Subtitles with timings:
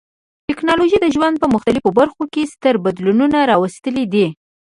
[0.47, 4.27] ټکنالوژي د ژوند په مختلفو برخو کې ستر بدلونونه راوستلي دي.